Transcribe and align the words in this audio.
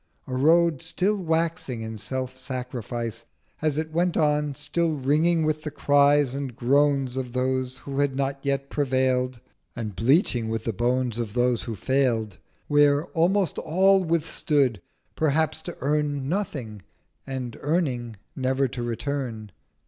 1140 0.25 0.33
A 0.33 0.45
Road 0.71 0.81
still 0.81 1.15
waxing 1.23 1.81
in 1.83 1.95
Self 1.95 2.35
sacrifice 2.35 3.23
As 3.61 3.77
it 3.77 3.91
went 3.91 4.17
on: 4.17 4.55
still 4.55 4.95
ringing 4.95 5.45
with 5.45 5.61
the 5.61 5.69
Cries 5.69 6.33
And 6.33 6.55
Groans 6.55 7.15
of 7.17 7.33
Those 7.33 7.77
who 7.77 7.99
had 7.99 8.15
not 8.15 8.39
yet 8.41 8.71
prevail'd, 8.71 9.39
And 9.75 9.95
bleaching 9.95 10.49
with 10.49 10.63
the 10.63 10.73
Bones 10.73 11.19
of 11.19 11.35
those 11.35 11.61
who 11.65 11.75
fail'd: 11.75 12.39
Where, 12.67 13.05
almost 13.09 13.59
all 13.59 14.03
withstood, 14.03 14.81
perhaps 15.15 15.61
to 15.61 15.77
earn 15.81 16.27
Nothing: 16.27 16.81
and, 17.27 17.55
earning, 17.61 18.15
never 18.35 18.67
to 18.69 18.81
return. 18.81 19.51